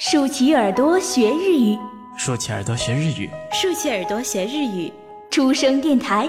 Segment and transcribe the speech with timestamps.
[0.00, 1.78] 竖起耳朵学日语，
[2.18, 4.92] 竖起耳朵学日语，竖起耳朵学日语。
[5.30, 6.28] 出生电台，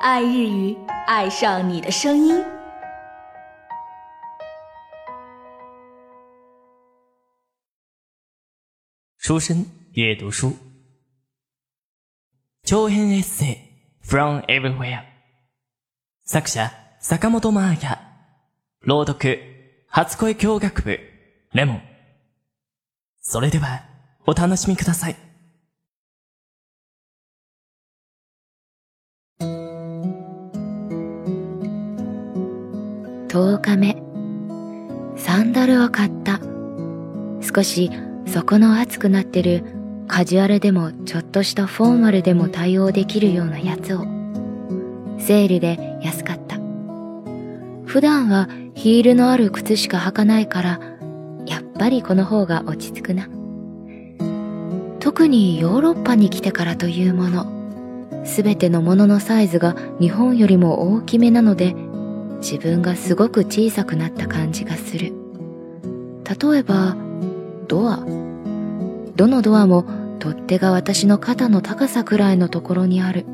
[0.00, 0.76] 爱日语，
[1.06, 2.42] 爱上你的声音。
[9.18, 10.56] 书生阅读书，
[12.64, 13.58] 長編エッセイ
[14.02, 15.04] from everywhere。
[16.24, 16.70] 作者
[17.00, 17.98] 坂本真綾。
[18.80, 19.38] 朗読
[19.92, 20.90] 初恋教学部
[21.52, 21.80] レモン。
[23.27, 23.81] それでは
[24.27, 25.15] お楽しみください。
[33.27, 33.97] 10日目。
[35.17, 36.39] サンダルを買った。
[37.41, 37.89] 少し
[38.27, 39.63] 底の厚くなってる。
[40.07, 44.01] カジュアルでもちょっとしたフォーマルでも対応できるようなやつを。
[45.17, 46.57] セールで安かった。
[47.87, 50.94] 普段はヒールのある靴しか履かないから
[51.77, 53.27] ぱりこの方が落ち着くな。
[54.99, 61.75] 特にヨーロッパに来てからというものすべてのもののサイズが日本よりも大きめなので
[62.41, 65.13] 自分がすごく小さくなった感じがする。
[66.23, 66.95] 例えば
[67.67, 68.03] ドア。
[69.15, 69.85] どのドアも
[70.19, 73.25] 取っ手が私の肩の高さくらいのところにある。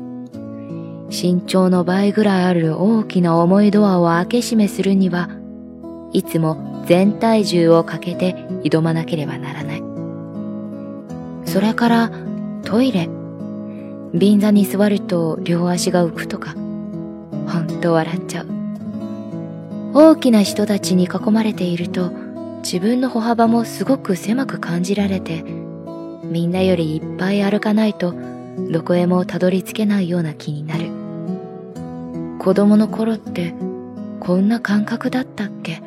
[1.10, 5.28] 身長の倍ぐらいある大きな重いドアを開け閉めするには
[6.12, 9.82] いつも全体重をかけて挑まなければならない。
[11.44, 12.10] それから
[12.62, 13.08] トイレ。
[14.14, 16.54] 便座に座ると両足が浮くとか。
[17.46, 18.46] ほんと笑っちゃう。
[19.94, 22.10] 大きな人たちに囲まれていると
[22.62, 25.42] 自分の歩幅もすごく狭く感じられて
[26.24, 28.14] みんなよりいっぱい歩かないと
[28.70, 30.90] どこへもたどり着けないような気になる。
[32.38, 33.54] 子供の頃って
[34.20, 35.82] こんな感覚だったっけ？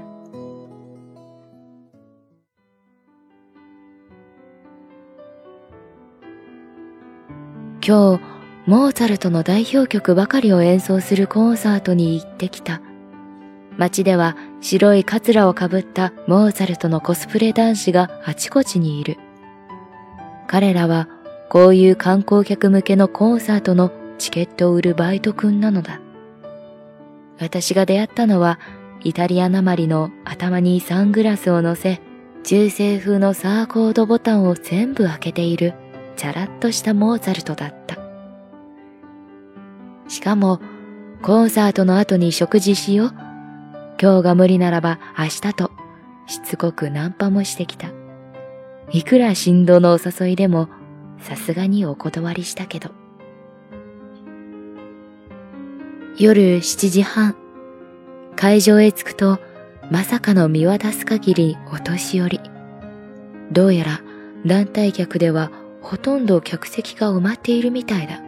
[7.87, 8.23] 今日
[8.65, 12.81] モーツァルトの代表曲ばかりを演奏するコンサートに行ってきた
[13.77, 19.17] 街では白いカツラをかぶったモーツァルトのコスプレ男子があちこちにいる。
[20.47, 21.09] 彼らは
[21.49, 25.99] こういう観光客向けのコンサートのチケットを売るバイト君なのだ。
[27.37, 28.59] 私が出会ったのは
[29.03, 32.01] イタリアなまりの頭にサングラスを乗せ、
[32.43, 35.75] 中世風のサーコードボタンを全部開けている
[36.15, 37.97] チャラッとしたモーツァルトだった。
[40.07, 40.59] しかも、
[41.21, 43.13] コンサートの後に食事しよう。
[44.01, 45.71] 今日が無理ならば明日と
[46.27, 47.89] しつこくナンパもしてきた。
[48.91, 50.69] いくら振動のお誘いでも
[51.19, 52.91] さすがにお断りしたけど。
[56.17, 57.35] 夜7時半、
[58.35, 59.39] 会場へ着くと
[59.91, 62.39] まさかの見渡す限りお年寄り。
[63.51, 64.01] どうやら
[64.45, 65.51] 団体客では
[65.85, 68.19] ほとんど客席が埋まっているみたいだ。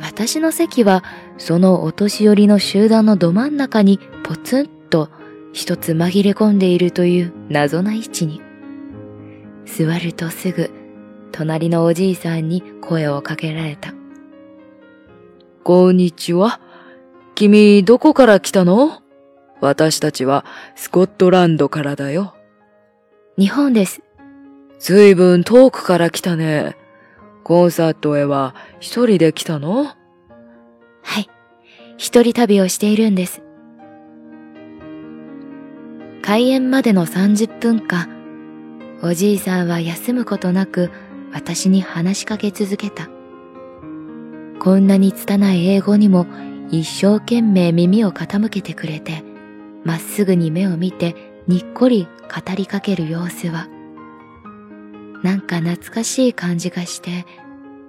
[0.00, 1.04] 私の席は
[1.36, 5.10] そのお年寄りの集団のど真ん中にポツンと
[5.52, 8.40] 一つ紛れ込んでいるという謎な位置に。
[9.66, 10.70] 座るとすぐ
[11.30, 13.92] 隣のおじいさんに声をかけられた。
[15.62, 16.58] こんにちは。
[17.34, 19.02] 君どこから来たの？
[19.60, 22.34] 私たちはスコットランドからだよ。
[23.38, 24.00] 日本です。
[24.80, 26.74] ずいぶん遠くから来たね。
[27.44, 29.84] コンサートへは一人で来たの？
[29.84, 29.94] は
[31.20, 31.28] い。
[31.98, 33.42] 一人旅をしているんです。
[36.22, 38.08] 開演までの30分間、
[39.02, 40.90] おじいさんは休むことなく
[41.30, 43.10] 私に話しかけ続けた。
[44.60, 46.26] こんなに拙い英語にも
[46.70, 49.24] 一生懸命耳を傾けてくれて、
[49.84, 51.14] まっすぐに目を見て
[51.46, 53.68] にっこり語りかける様子は、
[55.22, 57.26] なんか懐かしい感じがして、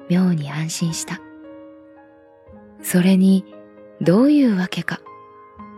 [0.09, 1.21] 妙に安心した。
[2.83, 3.45] それに、
[4.01, 4.99] どういうわけか。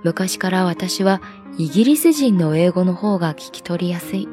[0.03, 1.21] 昔から私は
[1.57, 4.27] イギリス人の英語の方が聞き取りやすい。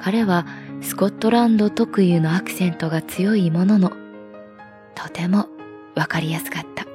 [0.00, 0.46] 彼は
[0.80, 3.92] スコットランド特有のアクセントが強いものの、
[4.94, 5.46] とても
[5.94, 6.86] わかりやすかった。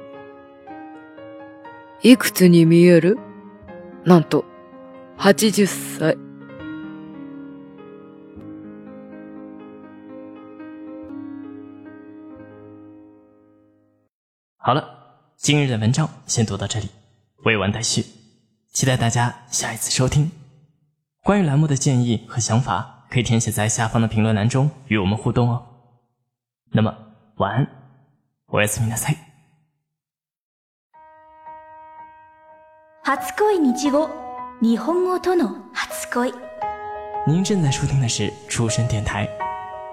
[2.02, 3.18] いくつに見える？
[4.04, 4.44] なんと、
[5.18, 6.23] 80歳。
[14.63, 14.83] 好了，
[15.37, 16.89] 今日的文章先读到这里，
[17.45, 18.05] 未完待续，
[18.73, 20.31] 期待大家下一次收听。
[21.23, 25.65] 关于栏目的建议和想法，可以填写在下方的评论栏中与我们互动哦。
[26.71, 26.93] 那么，
[27.37, 27.67] 晚安，
[28.47, 29.17] おやすみなさい。
[33.03, 34.07] 初恋日語
[34.61, 36.33] 日本語との初恋
[37.25, 39.27] 您正在收听的是出生电台，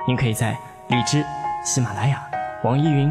[0.07, 0.59] 您可以在
[0.89, 1.25] 荔枝、
[1.65, 2.23] 喜马拉雅、
[2.63, 3.11] 网易云